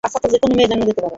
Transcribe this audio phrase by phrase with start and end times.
[0.05, 1.09] বাচ্চা তো যেকোনো মেয়ে জন্ম দিতে পারে।